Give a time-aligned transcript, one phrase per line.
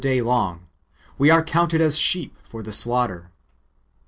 [0.01, 0.65] day long,
[1.19, 3.29] we are counted as sheep for the slaughter."